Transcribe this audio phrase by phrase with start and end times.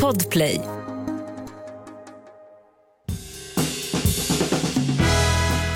[0.00, 0.60] Podplay.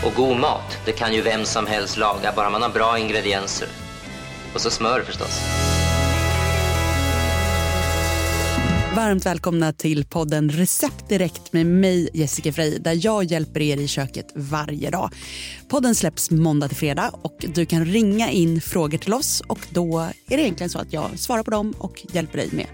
[0.04, 3.68] Och god mat, det kan ju vem som helst laga, bara man har bra ingredienser.
[4.54, 5.65] Och så smör förstås.
[8.96, 13.88] Varmt välkomna till podden Recept Direkt med mig Jessica Frey där jag hjälper er i
[13.88, 15.10] köket varje dag.
[15.68, 19.98] Podden släpps måndag till fredag och du kan ringa in frågor till oss och då
[20.00, 22.66] är det egentligen så att jag svarar på dem och hjälper dig med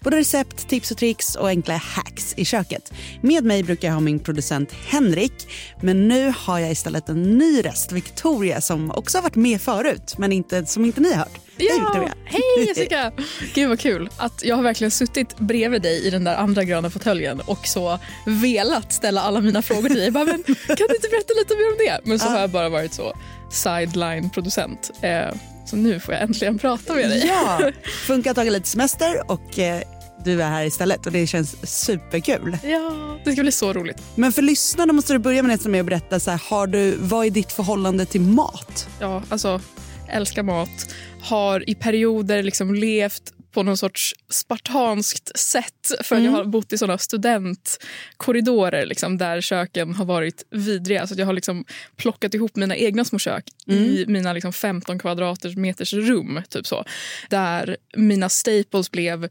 [0.00, 2.92] både recept, tips och tricks och enkla hacks i köket.
[3.22, 5.48] Med mig brukar jag ha min producent Henrik
[5.82, 10.14] men nu har jag istället en ny rest, Victoria som också har varit med förut
[10.18, 11.40] men inte, som inte ni har hört.
[11.60, 13.12] Ja, hej Jessica!
[13.54, 14.10] Gud vad kul.
[14.16, 17.98] Att jag har verkligen suttit bredvid dig i den där andra gröna fåtöljen och så
[18.26, 20.10] velat ställa alla mina frågor till dig.
[20.10, 22.00] bara, men, kan du inte berätta lite mer om det?
[22.04, 23.16] Men så har jag bara varit så
[23.50, 24.90] sideline-producent.
[25.02, 27.26] Eh, så nu får jag äntligen prata med dig.
[27.26, 27.70] Ja,
[28.06, 29.82] Funkar att ta lite semester och eh,
[30.24, 32.58] du är här istället och det känns superkul.
[32.62, 34.02] Ja, det ska bli så roligt.
[34.14, 37.26] Men för lyssnarna måste du börja med med att berätta, så här, har du, vad
[37.26, 38.88] är ditt förhållande till mat?
[39.00, 39.60] Ja, alltså
[40.08, 40.94] älskar mat.
[41.22, 46.24] Har i perioder liksom levt på någon sorts spartanskt sätt för mm.
[46.24, 51.06] jag har bott i såna studentkorridorer liksom, där köken har varit vidriga.
[51.06, 51.64] Så jag har liksom
[51.96, 53.84] plockat ihop mina egna små kök mm.
[53.84, 56.42] i mina liksom 15 kvadratmeters rum.
[56.48, 56.84] Typ så,
[57.28, 59.28] där mina staples blev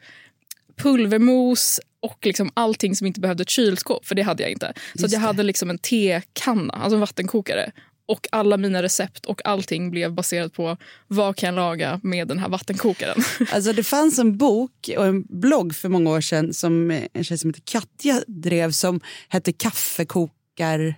[0.78, 4.74] pulvermos och liksom allting som inte behövde ett kylskåp, för det hade jag inte.
[4.96, 7.72] Så jag hade liksom en tekanna, alltså en vattenkokare
[8.10, 12.40] och alla mina recept och allting blev baserat på vad kan jag laga med den
[12.40, 13.24] här vattenkokaren.
[13.52, 17.38] Alltså det fanns en bok och en blogg för många år sedan som en tjej
[17.38, 20.96] som heter Katja drev som hette Kaffekokar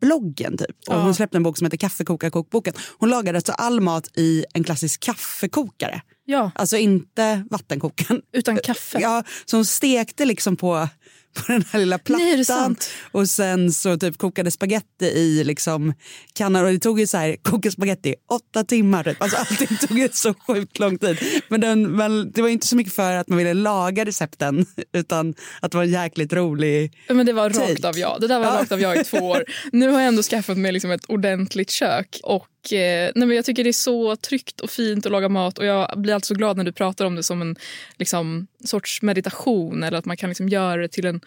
[0.00, 0.76] bloggen typ.
[0.88, 1.00] Och ja.
[1.00, 2.74] Hon släppte en bok som heter Kaffekokarkokboken.
[2.98, 6.02] Hon lagade alltså all mat i en klassisk kaffekokare.
[6.24, 6.50] Ja.
[6.54, 8.22] Alltså inte vattenkokaren.
[8.32, 8.98] Utan kaffe.
[9.02, 10.88] Ja, så hon stekte liksom på
[11.46, 12.76] på den här lilla plattan.
[12.78, 15.94] Nej, och sen så typ kokade spaghetti i liksom
[16.32, 16.64] kannan.
[16.64, 19.04] Och det tog ju så här, koka spaghetti åtta timmar.
[19.04, 19.22] Typ.
[19.22, 21.18] Alltså allting tog ju så sjukt lång tid.
[21.48, 25.34] Men, den, men det var inte så mycket för att man ville laga recepten utan
[25.60, 28.18] att det var en jäkligt rolig Men Det var rakt av ja.
[28.20, 28.60] Det där var ja.
[28.60, 29.44] rakt av jag i två år.
[29.72, 32.20] Nu har jag ändå skaffat mig liksom ett ordentligt kök.
[32.22, 35.58] Och nej, men jag tycker det är så tryggt och fint att laga mat.
[35.58, 37.56] Och Jag blir alltså glad när du pratar om det som en
[37.98, 41.20] liksom, sorts meditation eller att man kan liksom göra det till en,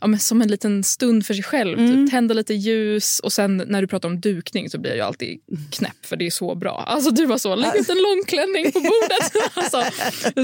[0.00, 1.76] ja, men som en liten stund för sig själv.
[1.76, 1.78] Typ.
[1.78, 2.06] Mm.
[2.06, 5.40] Typ, tända lite ljus och sen när du pratar om dukning så blir jag alltid
[5.70, 6.84] knäpp för det är så bra.
[6.88, 9.54] Alltså du var så, lägg ut en långklänning på bordet.
[9.54, 9.84] alltså,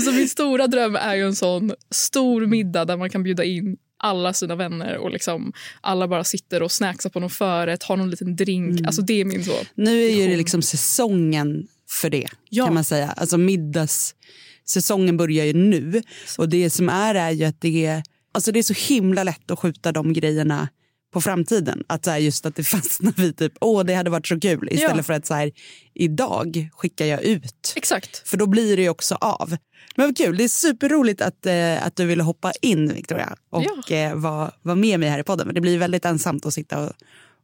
[0.04, 3.76] så min stora dröm är ju en sån stor middag där man kan bjuda in
[3.98, 8.10] alla sina vänner och liksom alla bara sitter och snacksar på någon förrätt, har någon
[8.10, 8.70] liten drink.
[8.70, 8.86] Mm.
[8.86, 9.56] Alltså det är min så.
[9.74, 12.64] Nu är ju det liksom säsongen för det ja.
[12.64, 13.08] kan man säga.
[13.08, 16.02] Alltså middagssäsongen börjar ju nu
[16.38, 19.50] och det som är är ju att det är, alltså det är så himla lätt
[19.50, 20.68] att skjuta de grejerna
[21.12, 21.84] på framtiden.
[21.86, 24.68] Att så här, just att det fastnar vid typ, åh det hade varit så kul
[24.70, 25.02] istället ja.
[25.02, 25.52] för att så här,
[25.94, 27.72] idag skickar jag ut.
[27.76, 28.28] Exakt.
[28.28, 29.56] För då blir det ju också av.
[29.96, 33.64] Men vad kul, det är superroligt att, eh, att du ville hoppa in Victoria och
[33.88, 33.96] ja.
[33.96, 35.46] eh, vara var med mig här i podden.
[35.46, 36.92] Men det blir väldigt ensamt att sitta och,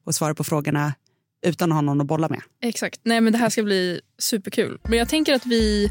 [0.07, 0.95] och svara på frågorna
[1.47, 2.41] utan att ha någon att bolla med.
[2.63, 4.79] Exakt, nej men det här ska bli superkul.
[4.83, 5.91] Men jag tänker att vi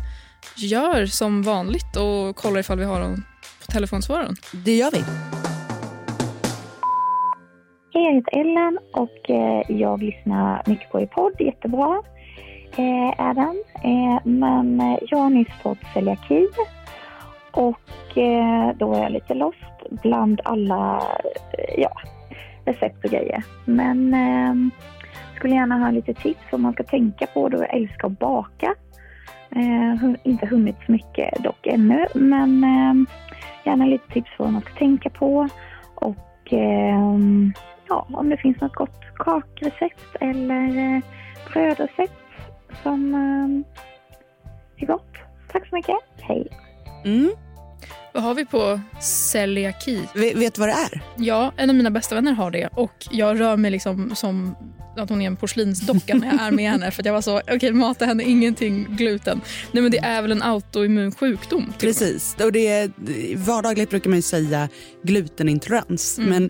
[0.57, 3.23] gör som vanligt och kollar ifall vi har någon
[3.65, 4.35] på telefonsvararen.
[4.51, 5.03] Det gör vi.
[7.95, 11.33] Hej, jag heter Ellen och eh, jag lyssnar mycket på er podd.
[11.39, 12.01] Jättebra
[12.77, 13.63] eh, är den.
[13.83, 16.47] Eh, men eh, jag har nyss fått celiaki
[17.51, 21.03] och eh, då är jag lite lost bland alla
[21.77, 21.91] ja,
[22.65, 23.43] recept och grejer.
[23.65, 24.79] Men eh,
[25.35, 28.75] skulle gärna ha lite tips vad man ska tänka på då jag älskar att baka.
[29.55, 33.13] Eh, inte hunnit så mycket dock ännu, men eh,
[33.63, 35.47] gärna lite tips på vad man ska tänka på.
[35.95, 37.09] Och eh,
[37.87, 41.01] ja, om det finns något gott kakrecept eller eh,
[41.53, 42.13] brödrecept
[42.83, 45.13] som eh, är gott.
[45.51, 45.95] Tack så mycket.
[46.19, 46.47] Hej.
[47.05, 47.31] Mm.
[48.13, 50.01] Vad har vi på celiaki?
[50.15, 51.03] Vet du vad det är?
[51.17, 52.67] Ja, en av mina bästa vänner har det.
[52.67, 54.55] Och Jag rör mig liksom som
[54.97, 56.91] att hon är en porslinsdocka när jag är med henne.
[56.91, 59.41] För jag var så, okej okay, mata henne ingenting gluten.
[59.71, 61.73] Nej men det är väl en autoimmun sjukdom?
[61.79, 62.91] Precis, och det är,
[63.35, 64.69] vardagligt brukar man säga
[65.03, 66.17] glutenintolerans.
[66.17, 66.29] Mm.
[66.29, 66.49] Men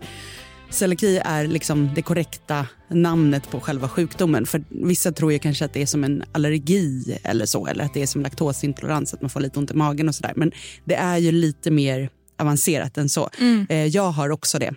[0.73, 4.45] Celiaki är liksom det korrekta namnet på själva sjukdomen.
[4.45, 7.93] För Vissa tror ju kanske att det är som en allergi eller så, eller att
[7.93, 10.33] det är som laktosintolerans, att man får lite ont i magen och sådär.
[10.35, 10.51] Men
[10.85, 13.29] det är ju lite mer avancerat än så.
[13.39, 13.65] Mm.
[13.69, 14.73] Eh, jag har också det.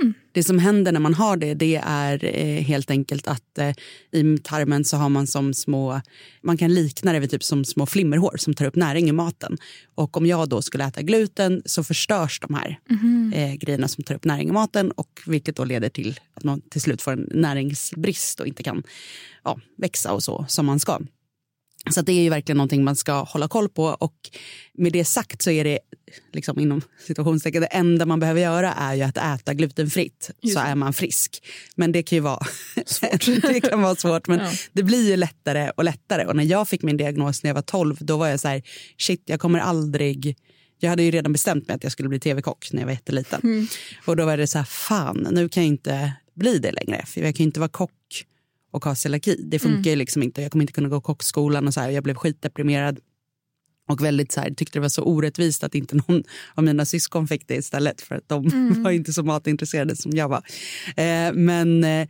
[0.00, 0.14] Mm.
[0.36, 3.70] Det som händer när man har det, det är eh, helt enkelt att eh,
[4.12, 6.00] i tarmen så har man som små,
[6.42, 9.58] man kan likna det vid typ som små flimmerhår som tar upp näring i maten.
[9.94, 12.78] Och om jag då skulle äta gluten så förstörs de här
[13.34, 16.60] eh, grejerna som tar upp näring i maten och vilket då leder till att man
[16.60, 18.82] till slut får en näringsbrist och inte kan
[19.44, 21.00] ja, växa och så som man ska.
[21.90, 23.84] Så det är ju verkligen någonting man ska hålla koll på.
[23.84, 24.14] Och
[24.74, 25.78] med det sagt så är det
[26.32, 30.74] liksom inom situationstecken det enda man behöver göra är ju att äta glutenfritt så är
[30.74, 31.42] man frisk.
[31.74, 32.46] Men det kan ju vara
[32.86, 33.26] svårt.
[33.42, 34.52] det kan vara svårt men Ja.
[34.72, 36.24] det blir ju lättare och lättare.
[36.24, 38.62] Och när jag fick min diagnos när jag var 12 då var jag så här
[38.98, 40.36] shit jag kommer aldrig
[40.78, 43.68] jag hade ju redan bestämt mig att jag skulle bli tv-kock när jag var jätteliten.
[44.06, 47.04] Och då var det så här, fan nu kan jag inte bli det längre.
[47.06, 47.90] För jag kan ju inte vara kock
[48.76, 49.40] och ha celiaki.
[49.44, 50.42] Det funkar ju liksom inte.
[50.42, 51.90] Jag kommer inte kunna gå kockskolan och så här.
[51.90, 52.98] Jag blev skitdeprimerad.
[53.88, 56.22] Och väldigt så här, tyckte det var så orättvist att inte någon
[56.54, 58.00] av mina syskon fick det istället.
[58.00, 60.42] För att de var inte så matintresserade som jag var.
[60.96, 62.08] Eh, men eh,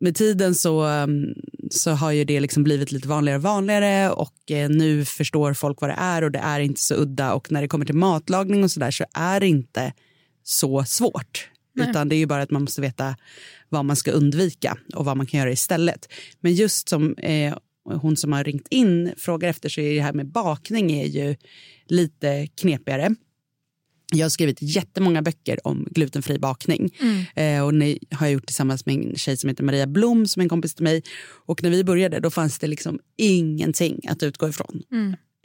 [0.00, 1.34] med tiden så, um,
[1.70, 5.80] så har ju det liksom blivit lite vanligare och vanligare och eh, nu förstår folk
[5.80, 8.64] vad det är och det är inte så udda och när det kommer till matlagning
[8.64, 9.92] och så där så är det inte
[10.42, 11.50] så svårt.
[11.80, 11.90] Nej.
[11.90, 13.16] Utan det är ju bara att man måste veta
[13.68, 16.08] vad man ska undvika och vad man kan göra istället.
[16.40, 17.54] Men just som eh,
[17.84, 21.36] hon som har ringt in frågar efter så är det här med bakning är ju
[21.86, 23.14] lite knepigare.
[24.12, 26.90] Jag har skrivit jättemånga böcker om glutenfri bakning.
[27.34, 30.40] Eh, och ni har jag gjort tillsammans med en tjej som heter Maria Blom som
[30.40, 31.02] är en kompis till mig.
[31.46, 34.82] Och när vi började då fanns det liksom ingenting att utgå ifrån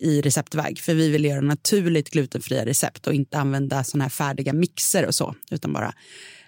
[0.02, 0.80] i receptväg.
[0.80, 5.16] För vi vill göra naturligt glutenfria recept och inte använda såna här färdiga mixer och
[5.16, 5.36] så.
[5.52, 5.94] Utan bara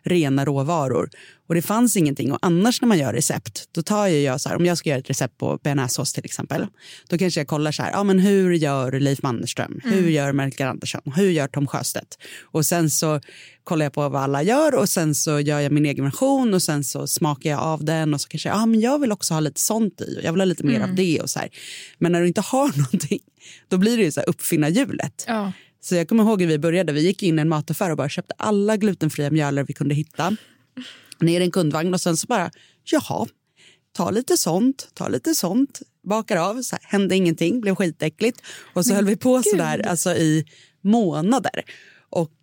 [0.09, 1.09] rena råvaror.
[1.47, 2.31] Och det fanns ingenting.
[2.31, 4.99] Och annars när man gör recept, då tar jag så här, om jag ska göra
[4.99, 6.65] ett recept på bearnaisesås till exempel,
[7.09, 9.81] då kanske jag kollar så här, ja men hur gör Leif Mannerström?
[9.83, 11.01] Hur gör Melker Andersson?
[11.15, 12.17] Hur gör Tom Sjöstedt?
[12.43, 13.21] Och sen så
[13.63, 16.63] kollar jag på vad alla gör och sen så gör jag min egen version och
[16.63, 19.33] sen så smakar jag av den och så kanske jag, ja men jag vill också
[19.33, 21.49] ha lite sånt i och jag vill ha lite mer av det och så här.
[21.97, 23.19] Men när du inte har någonting,
[23.67, 25.25] då blir det ju så här uppfinna hjulet.
[25.27, 25.51] Ja.
[25.87, 26.93] Så jag kommer ihåg hur vi började.
[26.93, 30.35] Vi gick in i en mataffär och bara köpte alla glutenfria mjöler vi kunde hitta.
[31.19, 32.51] Ner i en kundvagn och sen så bara,
[32.83, 33.27] jaha,
[33.91, 38.41] ta lite sånt, ta lite sånt, bakar av, så här, hände ingenting, blev skitäckligt.
[38.73, 40.45] Och så höll vi på sådär alltså, i
[40.81, 41.63] månader.
[42.09, 42.33] Och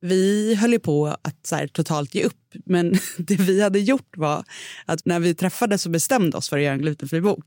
[0.00, 2.54] vi höll ju på att så här, totalt ge upp.
[2.66, 4.44] Men det vi hade gjort var
[4.86, 7.44] att när vi träffades och bestämde oss för att göra en glutenfri bok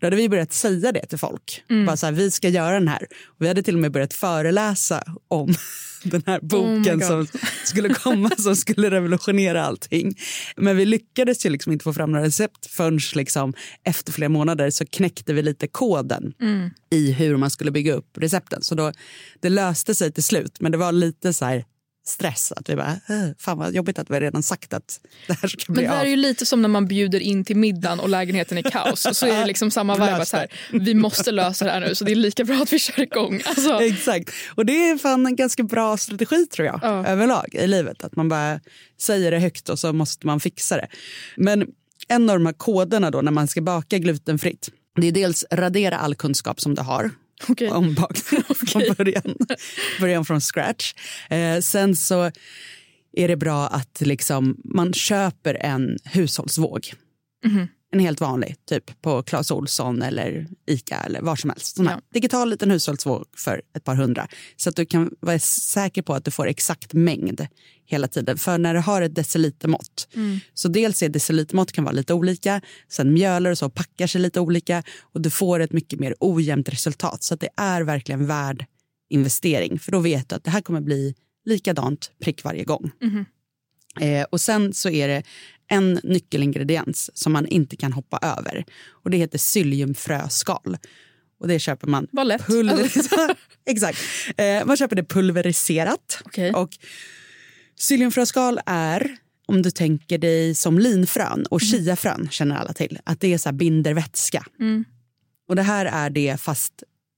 [0.00, 1.62] då hade vi börjat säga det till folk.
[1.86, 3.06] Bara så här, vi ska göra den här.
[3.26, 5.54] Och vi hade till och med börjat föreläsa om
[6.04, 7.04] den här boken God.
[7.08, 7.26] som
[7.64, 10.14] skulle komma som skulle revolutionera allting.
[10.56, 13.54] Men vi lyckades ju liksom inte få fram några recept förrän liksom
[13.84, 16.32] efter flera månader så knäckte vi lite koden
[16.90, 18.62] i hur man skulle bygga upp recepten.
[18.62, 18.92] Så då,
[19.40, 21.64] det löste sig till slut, men det var lite så här
[22.08, 22.52] stress.
[22.52, 25.58] Att vi bara, "Äh, fan vad jobbigt att vi redan sagt att det här ska
[25.68, 26.04] Men bli det där av.
[26.04, 29.06] är ju lite som när man bjuder in till middagen och lägenheten är kaos.
[29.12, 32.04] Så är det liksom samma att Så här, vi måste lösa det här nu så
[32.04, 33.42] det är lika bra att vi kör igång.
[33.46, 34.30] Alltså, Exakt.
[34.54, 37.06] Och det är fan en ganska bra strategi tror jag Ja.
[37.06, 38.04] överlag i livet.
[38.04, 38.60] Att man bara
[39.00, 40.88] säger det högt och så måste man fixa det.
[41.36, 41.66] Men
[42.08, 44.68] en av de här koderna då när man ska baka glutenfritt.
[45.00, 47.10] Det är dels radera all kunskap som du har
[47.48, 47.68] Okej.
[47.72, 49.36] om bakning från början.
[50.00, 50.94] början från scratch.
[51.30, 52.30] Eh, sen så
[53.12, 56.92] är det bra att liksom, man köper en hushållsvåg.
[57.96, 61.76] En helt vanlig, typ på Clas Ohlson eller Ica eller var som helst.
[61.76, 62.00] Sån Ja.
[62.14, 64.28] digital liten hushållsvåg för ett par hundra.
[64.56, 67.46] Så att du kan vara säker på att du får exakt mängd
[67.84, 68.38] hela tiden.
[68.38, 70.08] För när du har ett decilitermått,
[70.54, 74.40] så dels är decilitermått kan vara lite olika, sen mjöler och så packar sig lite
[74.40, 77.22] olika och du får ett mycket mer ojämnt resultat.
[77.22, 78.64] Så att det är verkligen värd
[79.10, 79.78] investering.
[79.78, 82.90] För då vet du att det här kommer bli likadant prick varje gång.
[84.00, 85.22] Eh, och sen så är det
[85.68, 88.64] en nyckelingrediens som man inte kan hoppa över.
[88.90, 90.76] Och det heter psylliumfröskal.
[91.40, 92.46] Och det köper man Vad lätt.
[92.46, 93.36] pulveriserat.
[93.66, 93.98] Exakt.
[94.36, 96.22] Eh, man köper det pulveriserat.
[96.24, 96.52] Okej.
[96.52, 96.70] Och
[97.76, 103.32] psylliumfröskal är, om du tänker dig som linfrön och chiafrön känner alla till, att det
[103.34, 104.44] är så binder vätska.
[105.48, 106.72] Och det här är det fast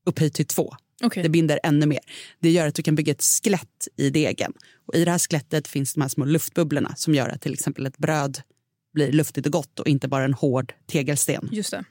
[0.07, 0.77] upphöjt till två.
[1.03, 1.23] Okej.
[1.23, 2.01] Det binder ännu mer.
[2.41, 4.53] Det gör att du kan bygga ett skelett i degen.
[4.87, 7.87] Och I det här skelettet finns de här små luftbubblorna som gör att till exempel
[7.87, 8.41] ett bröd
[8.95, 11.49] blir luftigt och gott och inte bara en hård tegelsten.
[11.53, 11.85] Just det.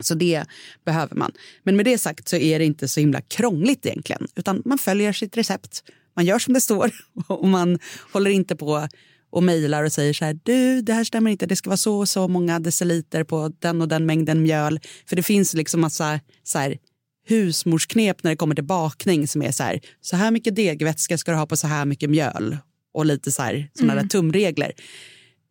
[0.00, 0.44] Så det
[0.84, 1.32] behöver man.
[1.62, 4.26] Men med det sagt så är det inte så himla krångligt egentligen.
[4.36, 5.84] Utan man följer sitt recept.
[6.16, 6.90] Man gör som det står
[7.26, 7.78] och man
[8.12, 8.88] håller inte på
[9.30, 11.98] och mejlar och säger så här, du det här stämmer inte, det ska vara så
[11.98, 14.80] och så många deciliter på den och den mängden mjöl.
[15.06, 16.78] För det finns liksom massa så här,
[17.26, 21.30] husmorsknep när det kommer till bakning som är så här, så här mycket degvätska ska
[21.30, 22.58] du ha på så här mycket mjöl.
[22.92, 24.04] och lite så här, såna Mm.
[24.04, 24.72] där tumregler.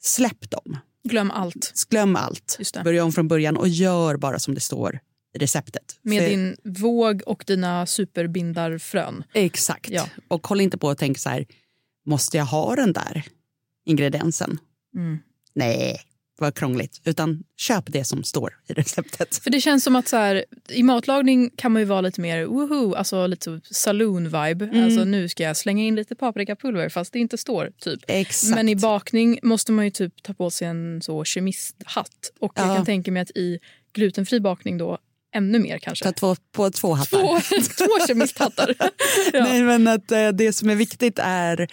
[0.01, 0.77] Släpp dem.
[1.03, 1.73] Glöm allt.
[1.89, 2.57] Glöm allt.
[2.83, 4.99] Börja om från början och gör bara som det står
[5.35, 5.99] i receptet.
[6.01, 9.23] Med För- din våg och dina superbindarfrön.
[9.33, 9.89] Exakt.
[9.89, 10.09] Ja.
[10.27, 11.45] Och håll inte på och tänk så här,
[12.05, 13.23] måste jag ha den där
[13.85, 14.57] ingrediensen?
[14.95, 15.17] Mm.
[15.55, 16.01] Nej,
[16.41, 17.01] vad krångligt.
[17.05, 19.35] Utan köp det som står i receptet.
[19.43, 22.45] För det känns som att så här, i matlagning kan man ju vara lite mer
[22.45, 24.63] woohoo, alltså lite saloon-vibe.
[24.69, 24.83] Mm.
[24.85, 27.99] Alltså nu ska jag slänga in lite paprikapulver fast det inte står typ.
[28.07, 28.55] Exakt.
[28.55, 32.31] Men i bakning måste man ju typ ta på sig en så kemisthatt.
[32.39, 32.75] Och jag Ja.
[32.75, 33.59] kan tänka mig att i
[33.93, 34.97] glutenfri bakning då
[35.35, 36.05] ännu mer kanske.
[36.05, 37.19] Ta två, på två hattar.
[37.19, 37.39] Två,
[37.85, 38.75] två kemisthattar.
[39.33, 39.43] ja.
[39.43, 41.67] Nej, men att eh, det som är viktigt är,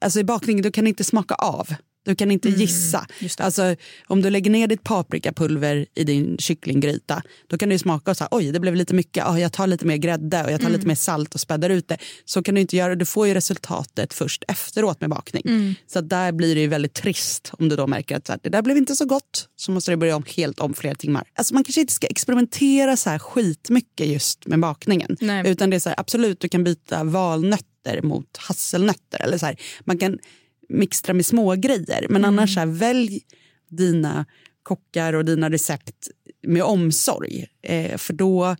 [0.00, 1.68] alltså i bakning, du kan inte smaka av.
[2.06, 2.98] Du kan inte gissa.
[2.98, 3.44] Mm, det.
[3.44, 8.16] Alltså, om du lägger ner ditt paprikapulver i din kycklinggryta, då kan du smaka och
[8.16, 9.16] säga oj, det blev lite mycket.
[9.16, 10.72] Ja, jag tar lite mer grädde och jag tar Mm.
[10.72, 11.98] lite mer salt och späddar ut det.
[12.24, 12.94] Så kan du inte göra.
[12.94, 15.42] Du får ju resultatet först efteråt med bakning.
[15.46, 15.74] Mm.
[15.86, 18.62] Så där blir det ju väldigt trist om du då märker att här, det där
[18.62, 19.48] blev inte så gott.
[19.56, 21.24] Så måste du börja om helt om flera timmar.
[21.34, 25.16] Alltså man kanske inte ska experimentera så här skitmycket just med bakningen.
[25.20, 25.50] Nej.
[25.50, 29.22] Utan det är så här, absolut, du kan byta valnötter mot hasselnötter.
[29.22, 30.18] Eller så här, man kan
[30.68, 32.06] mixtra med små grejer.
[32.08, 33.22] Men annars så här, välj
[33.68, 34.26] dina
[34.62, 36.08] kockar och dina recept
[36.42, 37.46] med omsorg.
[37.62, 38.56] Eh, för då,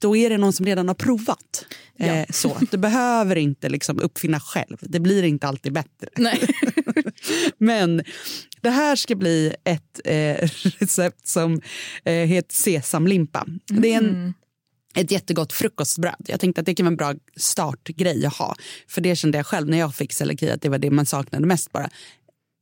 [0.00, 1.66] då är det någon som redan har provat.
[1.96, 2.06] Ja.
[2.06, 2.58] Eh, så.
[2.70, 4.76] Du behöver inte liksom uppfinna själv.
[4.80, 6.08] Det blir inte alltid bättre.
[7.58, 8.02] Men
[8.60, 10.14] det här ska bli ett eh,
[10.78, 11.60] recept som
[12.04, 13.46] eh, heter sesamlimpa.
[13.66, 14.34] Det är en,
[14.94, 16.14] ett jättegott frukostbröd.
[16.26, 18.54] Jag tänkte att det kan vara en bra startgrej att ha.
[18.88, 21.46] För det kände jag själv när jag fick celiaki att det var det man saknade
[21.46, 21.90] mest bara.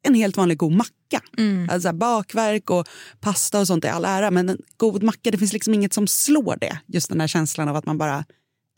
[0.02, 1.20] En helt vanlig god macka.
[1.68, 2.88] Alltså så här, bakverk och
[3.20, 6.06] pasta och sånt är all ära men en god macka, det finns liksom inget som
[6.06, 6.78] slår det.
[6.86, 8.24] Just den här känslan av att man bara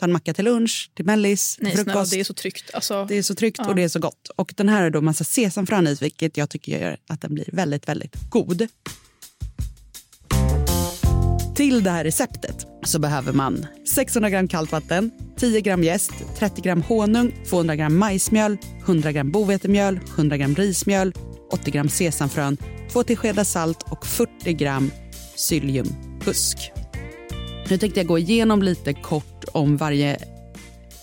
[0.01, 2.13] tar en macka till lunch, till mellis, till Nej, snälla, frukost.
[2.13, 2.71] det är så tryggt.
[2.75, 3.69] Alltså, Det är så tryggt Ja.
[3.69, 4.29] och det är så gott.
[4.37, 7.49] Och den här har då massa sesamfrön i vilket jag tycker gör att den blir
[7.53, 8.69] väldigt, väldigt god.
[11.55, 16.63] Till det här receptet så behöver man 600 gram kallt vatten, 10 gram jäst, 30
[16.63, 21.13] gram honung, 200 gram majsmjöl, 100 gram bovetemjöl, 100 gram rismjöl,
[21.51, 22.57] 80 gram sesamfrön,
[22.93, 24.91] 2 teskedar salt och 40 gram
[25.37, 26.73] psylliumhusk.
[27.71, 30.19] Nu tänkte jag gå igenom lite kort om varje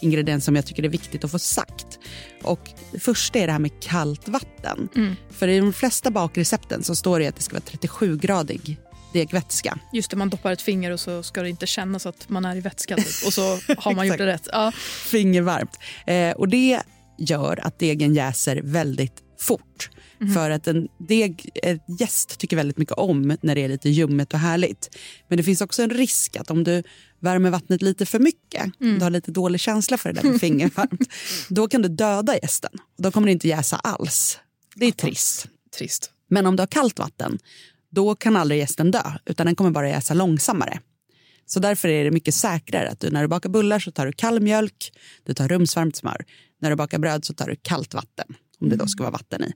[0.01, 1.99] ingrediens som jag tycker är viktigt att få sagt.
[2.43, 4.89] Och det första är det här med kallt vatten.
[5.29, 8.77] För i de flesta bakrecepten så står det att det ska vara 37-gradig
[9.13, 9.79] degvätska.
[9.93, 12.55] Just det, man doppar ett finger och så ska det inte kännas att man är
[12.55, 12.95] i vätska.
[12.95, 13.25] Typ.
[13.25, 13.41] Och så
[13.77, 14.47] har man gjort det rätt.
[14.51, 14.71] Ja.
[15.05, 15.79] Fingervarmt.
[16.05, 16.81] Eh, och det
[17.17, 19.89] gör att degen jäser väldigt fort.
[20.35, 24.33] För att en deg, ett jäst tycker väldigt mycket om när det är lite ljummet
[24.33, 24.97] och härligt.
[25.27, 26.83] Men det finns också en risk att om du
[27.19, 31.09] värmer vattnet lite för mycket, du har lite dålig känsla för det där med fingervarmt,
[31.49, 32.71] då kan du döda jästen.
[32.97, 34.39] Då kommer det inte jäsa alls.
[34.75, 35.47] Det är trist.
[35.77, 36.11] Trist.
[36.29, 37.39] Men om du har kallt vatten,
[37.91, 40.79] då kan aldrig jästen dö, utan den kommer bara jäsa långsammare.
[41.45, 44.11] Så därför är det mycket säkrare att du när du bakar bullar så tar du
[44.11, 44.91] kall mjölk,
[45.23, 46.25] du tar rumsvarmt smör.
[46.61, 49.43] När du bakar bröd så tar du kallt vatten, om det då ska vara vatten
[49.43, 49.53] i.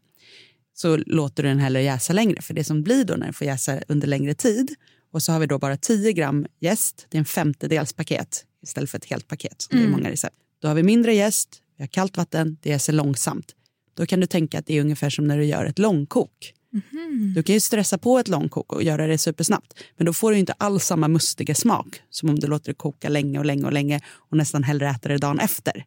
[0.74, 3.48] Så låter du den hellre jäsa längre, för det som blir då när den får
[3.48, 4.76] jäsa under längre tid
[5.12, 8.90] och så har vi då bara 10 gram jäst, det är en femtedels paket istället
[8.90, 10.36] för ett helt paket som det är i många recept.
[10.62, 13.56] Då har vi mindre jäst, vi har kallt vatten, det jäser långsamt.
[13.94, 16.54] Då kan du tänka att det är ungefär som när du gör ett långkok.
[17.36, 19.74] Du kan ju stressa på ett långkok och göra det supersnabbt.
[19.98, 23.10] Men då får du inte alls samma mustiga smak som om du låter det koka
[23.10, 25.86] länge och länge och länge och nästan hellre äter det dagen efter.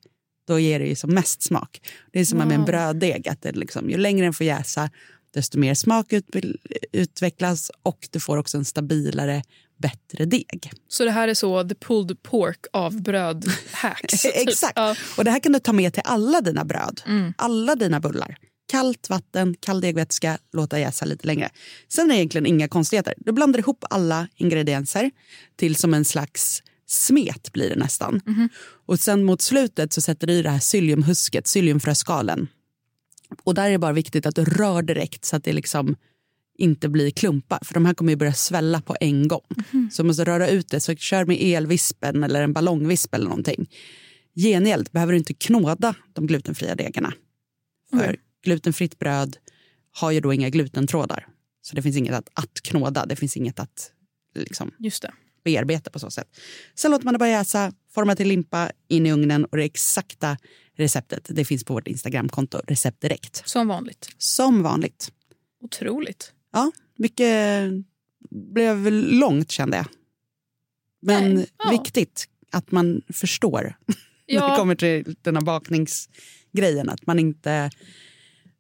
[0.49, 1.81] Då ger det ju som mest smak.
[2.13, 2.67] Det är som med en Wow.
[2.67, 3.29] bröddeg.
[3.29, 4.91] Att det liksom, ju längre den får jäsa
[5.35, 6.27] desto mer smak ut,
[6.93, 9.43] utvecklas och du får också en stabilare,
[9.79, 10.73] bättre deg.
[10.89, 14.23] Så det här är så the pulled pork av brödhacks.
[14.23, 14.33] typ.
[14.35, 14.73] Exakt.
[14.77, 14.97] Ja.
[15.17, 17.01] Och det här kan du ta med till alla dina bröd,
[17.39, 18.37] alla dina bullar.
[18.69, 21.51] Kallt vatten, kall degvätska, låta jäsa lite längre.
[21.89, 23.15] Sen är det egentligen inga konstigheter.
[23.17, 25.11] Du blandar ihop alla ingredienser
[25.57, 28.21] till som en slags smet blir det nästan.
[28.87, 32.49] Och sen mot slutet så sätter du i det här psylliumhusket, psylliumfröskalen.
[33.45, 35.97] Och där är det bara viktigt att du rör direkt så att det liksom
[36.59, 37.59] inte blir klumpar.
[37.65, 39.47] För de här kommer ju börja svälla på en gång.
[39.93, 40.81] Så du måste röra ut det.
[40.81, 43.71] Så kör med elvispen eller en ballongvisp eller någonting.
[44.35, 47.13] Gengäld behöver du inte knåda de glutenfria degarna.
[47.91, 48.21] För Okej.
[48.47, 49.37] Glutenfritt bröd
[49.93, 51.27] har ju då inga glutentrådar.
[51.63, 53.93] Så det finns inget att, att knåda, det finns inget att
[54.35, 55.13] liksom, Just det.
[55.45, 56.29] bearbeta på så sätt.
[56.75, 60.37] Sen låter man det bara jäsa, forma till limpa, in i ugnen och det exakta
[60.77, 63.43] receptet det finns på vårt Instagramkonto, recept direkt.
[63.49, 64.09] Som vanligt.
[64.19, 65.13] Som vanligt.
[65.63, 66.33] Otroligt.
[66.53, 67.73] Ja, mycket
[68.31, 69.87] blev långt kände jag.
[71.03, 71.71] Men Nej, ja.
[71.71, 73.95] viktigt att man förstår när
[74.27, 76.23] det Ja, kommer till den här bakningsgrejen.
[76.53, 76.89] grejen.
[76.89, 77.71] Att man inte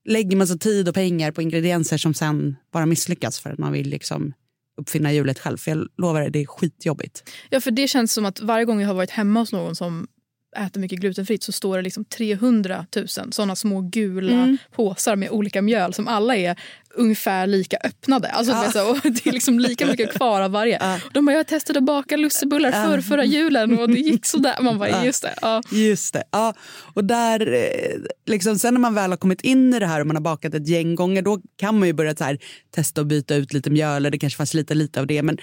[0.06, 3.88] lägger massa tid och pengar på ingredienser som sen bara misslyckas för att man vill
[3.88, 4.32] liksom
[4.80, 5.56] uppfinna hjulet själv.
[5.56, 7.30] För jag lovar det, det är skitjobbigt.
[7.50, 10.06] Ja, för det känns som att varje gång jag har varit hemma hos någon som
[10.56, 14.58] äter mycket glutenfritt så står det liksom 300 000 såna små gula Mm.
[14.72, 16.56] påsar med olika mjöl som alla är
[16.94, 18.28] ungefär lika öppnade.
[18.28, 21.00] Alltså, är så, och det är liksom lika mycket kvar av varje.
[21.12, 24.54] De bara, jag testade att baka lussebullar för förra julen och det gick sådär.
[24.60, 25.34] Man bara, just det.
[25.42, 25.62] Ja.
[25.70, 26.24] Just det.
[26.30, 26.54] Ja.
[26.94, 27.96] Och där, eh,
[28.26, 30.54] liksom, sen när man väl har kommit in i det här och man har bakat
[30.54, 32.38] ett gäng gånger då kan man ju börja här,
[32.74, 33.96] testa att byta ut lite mjöl.
[33.96, 35.22] eller Det kanske fanns lite, lite av det.
[35.22, 35.38] Men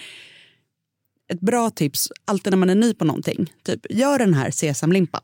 [1.34, 5.22] ett bra tips, alltid när man är ny på någonting, typ gör den här sesamlimpan.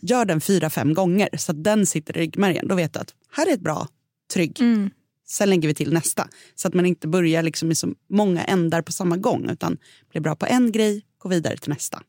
[0.00, 2.68] Gör den fyra, fem gånger så att den sitter i ryggmärgen.
[2.68, 3.88] Då vet du att här är ett bra,
[4.34, 4.60] trygg.
[4.60, 4.90] Mm.
[5.28, 6.28] Sen lägger vi till nästa.
[6.54, 9.76] Så att man inte börjar liksom i så många ändar på samma gång utan
[10.10, 12.02] blir bra på en grej, gå vidare till nästa.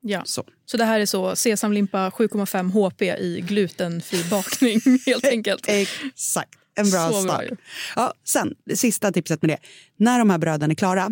[0.00, 0.22] Ja.
[0.24, 0.44] Så.
[0.66, 5.64] Så det här är så sesamlimpa 7,5 HP i glutenfri bakning helt enkelt.
[5.68, 6.58] Exakt.
[6.76, 7.44] En bra Så bra start.
[7.50, 7.56] ju.
[7.96, 9.58] ja, sen, det sista tipset med det.
[9.96, 11.10] När de här bröden är klara,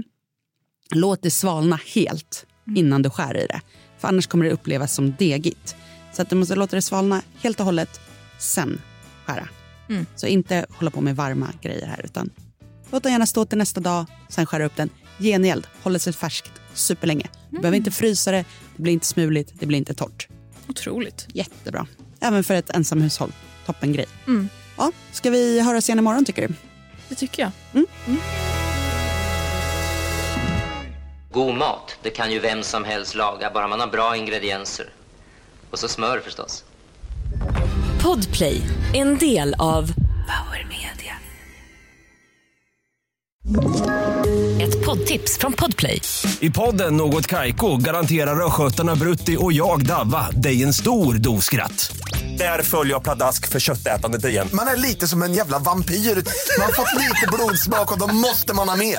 [0.95, 2.47] låt det svalna helt
[2.77, 3.61] innan du skär i det.
[3.99, 5.77] För annars kommer det upplevas som degigt.
[6.13, 8.01] Så att du måste låta det svalna helt och hållet,
[8.39, 8.81] sen
[9.27, 9.49] skära.
[9.89, 10.07] Mm.
[10.17, 12.31] Så inte hålla på med varma grejer här, utan
[12.91, 14.91] låt den gärna stå till nästa dag, sen skära upp den.
[15.19, 17.29] Gengäld, håller sig färskt superlänge.
[17.51, 18.45] Du behöver inte frysa det,
[18.77, 20.29] det blir inte smuligt, det blir inte torrt.
[20.69, 21.27] Otroligt.
[21.35, 21.87] Jättebra.
[22.21, 23.33] Även för ett ensamhushåll.
[23.67, 24.07] Toppen grej.
[24.27, 24.49] Mm.
[24.77, 26.55] Ja, ska vi höras igen imorgon tycker du?
[27.09, 27.53] Det tycker jag.
[31.33, 34.87] God mat, det kan ju vem som helst laga, bara man har bra ingredienser.
[35.71, 36.65] Och så smör förstås.
[38.03, 38.63] Podplay,
[38.95, 39.93] en del av
[40.29, 41.15] Power Media.
[44.63, 46.03] Ett poddtips från Podplay.
[46.41, 51.97] I podden Något Kaiko garanterar östgötarna Brutti och jag, Davva, dig en stor dos skratt.
[52.39, 54.49] Där följer jag pladask för köttätandet igen.
[54.53, 55.95] Man är lite som en jävla vampyr.
[55.95, 58.99] Man har fått lite blodsmak och då måste man ha mer.